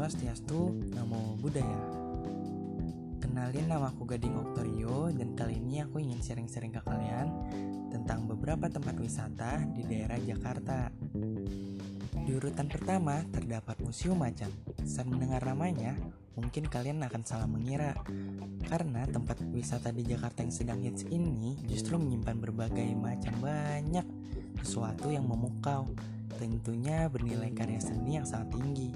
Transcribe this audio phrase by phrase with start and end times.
[0.00, 1.82] Swastiastu, Namo Buddhaya.
[3.20, 7.28] Kenalin nama aku Gading Oktorio dan kali ini aku ingin sharing-sharing ke kalian
[7.92, 10.88] tentang beberapa tempat wisata di daerah Jakarta.
[12.16, 14.48] Di urutan pertama terdapat Museum Macan.
[14.88, 15.92] Saat mendengar namanya,
[16.32, 17.92] mungkin kalian akan salah mengira
[18.64, 24.06] karena tempat wisata di Jakarta yang sedang hits ini justru menyimpan berbagai macam banyak
[24.64, 25.92] sesuatu yang memukau
[26.40, 28.88] tentunya bernilai karya seni yang sangat tinggi.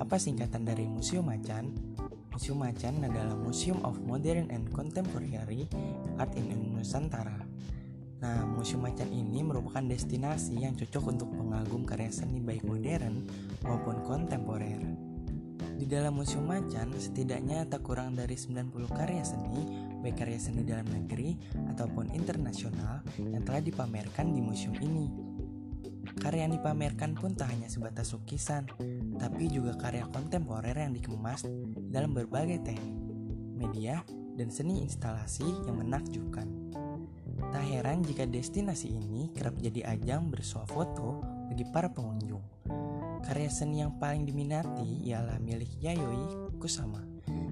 [0.00, 1.76] Apa singkatan dari Museum Macan?
[2.32, 5.68] Museum Macan adalah Museum of Modern and Contemporary
[6.16, 7.36] Art in Nusantara.
[8.24, 13.28] Nah, Museum Macan ini merupakan destinasi yang cocok untuk pengagum karya seni baik modern
[13.60, 14.80] maupun kontemporer.
[15.74, 19.62] Di dalam Museum Macan, setidaknya tak kurang dari 90 karya seni,
[20.00, 21.36] baik karya seni dalam negeri
[21.74, 25.23] ataupun internasional yang telah dipamerkan di museum ini.
[26.14, 28.70] Karya yang dipamerkan pun tak hanya sebatas lukisan,
[29.18, 31.42] tapi juga karya kontemporer yang dikemas
[31.90, 32.96] dalam berbagai teknik,
[33.54, 34.00] media,
[34.34, 36.46] dan seni instalasi yang menakjubkan.
[37.54, 42.42] Tak heran jika destinasi ini kerap jadi ajang bersuah foto bagi para pengunjung.
[43.24, 47.00] Karya seni yang paling diminati ialah milik Yayoi Kusama,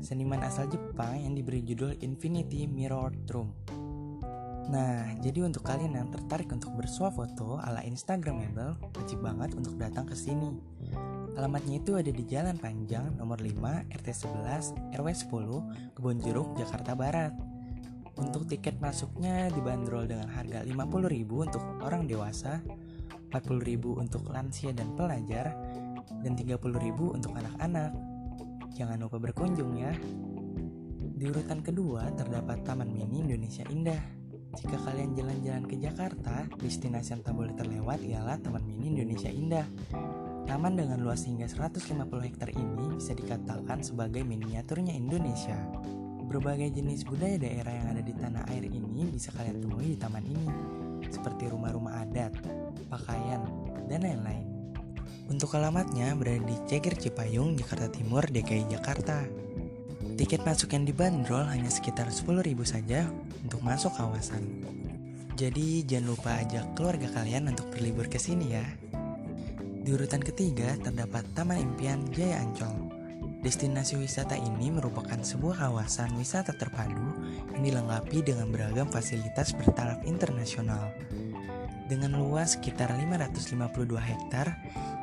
[0.00, 3.52] seniman asal Jepang yang diberi judul Infinity Mirror Room.
[4.68, 10.04] Nah, jadi untuk kalian yang tertarik untuk bersuah foto ala Instagramable, wajib banget untuk datang
[10.04, 10.52] ke sini.
[11.40, 16.92] Alamatnya itu ada di Jalan Panjang nomor 5 RT 11 RW 10 Kebon Jeruk Jakarta
[16.92, 17.32] Barat.
[18.18, 22.60] Untuk tiket masuknya dibanderol dengan harga 50.000 untuk orang dewasa,
[23.30, 25.54] 40.000 untuk lansia dan pelajar,
[26.26, 26.58] dan 30.000
[26.98, 27.94] untuk anak-anak.
[28.74, 29.94] Jangan lupa berkunjung ya.
[31.18, 34.17] Di urutan kedua terdapat Taman Mini Indonesia Indah.
[34.56, 39.68] Jika kalian jalan-jalan ke Jakarta, destinasi yang tak boleh terlewat ialah Taman Mini Indonesia Indah.
[40.48, 45.60] Taman dengan luas hingga 150 hektar ini bisa dikatakan sebagai miniaturnya Indonesia.
[46.24, 50.24] Berbagai jenis budaya daerah yang ada di tanah air ini bisa kalian temui di taman
[50.24, 50.48] ini,
[51.08, 52.32] seperti rumah-rumah adat,
[52.88, 53.44] pakaian,
[53.88, 54.48] dan lain-lain.
[55.28, 59.28] Untuk alamatnya berada di Ceger Cipayung, Jakarta Timur, DKI Jakarta.
[60.18, 63.06] Tiket masuk yang dibanderol hanya sekitar 10.000 saja
[63.46, 64.42] untuk masuk kawasan.
[65.38, 68.66] Jadi jangan lupa ajak keluarga kalian untuk berlibur ke sini ya.
[69.86, 72.90] Di urutan ketiga terdapat Taman Impian Jaya Ancol.
[73.46, 77.14] Destinasi wisata ini merupakan sebuah kawasan wisata terpadu
[77.54, 80.90] yang dilengkapi dengan beragam fasilitas bertaraf internasional.
[81.86, 84.50] Dengan luas sekitar 552 hektar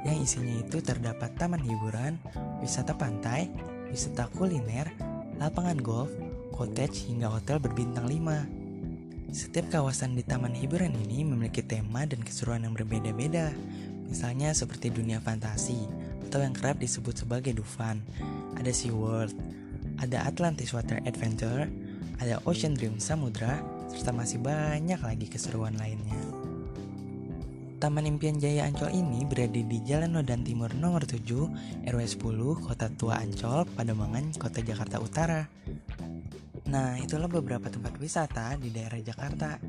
[0.04, 2.20] yang isinya itu terdapat taman hiburan,
[2.60, 3.48] wisata pantai,
[3.96, 4.92] wisata kuliner,
[5.40, 6.12] lapangan golf,
[6.52, 9.32] cottage hingga hotel berbintang 5.
[9.32, 13.56] Setiap kawasan di taman hiburan ini memiliki tema dan keseruan yang berbeda-beda.
[14.12, 15.88] Misalnya seperti dunia fantasi
[16.28, 18.04] atau yang kerap disebut sebagai Dufan.
[18.60, 19.32] Ada SeaWorld,
[20.04, 21.72] ada Atlantis Water Adventure,
[22.20, 26.20] ada Ocean Dream Samudra, serta masih banyak lagi keseruan lainnya.
[27.86, 32.90] Taman Impian Jaya Ancol ini berada di Jalan Nodan Timur nomor 7, RW 10, Kota
[32.90, 35.46] Tua Ancol, Pademangan, Kota Jakarta Utara.
[36.66, 39.62] Nah, itulah beberapa tempat wisata di daerah Jakarta.